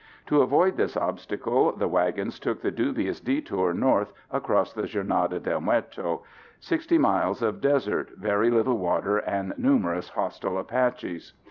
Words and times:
To 0.25 0.41
avoid 0.41 0.77
this 0.77 0.97
obstacle, 0.97 1.73
the 1.73 1.87
wagons 1.87 2.39
took 2.39 2.61
the 2.61 2.71
dubious 2.71 3.19
detour 3.19 3.71
north 3.71 4.11
across 4.31 4.73
the 4.73 4.87
Jornada 4.87 5.39
del 5.39 5.61
Muerto. 5.61 6.23
Sixty 6.59 6.97
miles 6.97 7.43
of 7.43 7.61
desert, 7.61 8.09
very 8.17 8.49
little 8.49 8.79
water, 8.79 9.19
and 9.19 9.53
numerous 9.59 10.09
hostile 10.09 10.57
Apaches. 10.57 11.33